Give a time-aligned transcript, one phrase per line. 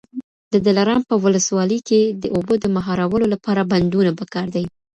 [0.53, 4.65] د دلارام په ولسوالۍ کي د اوبو د مهارولو لپاره بندونه پکار دي.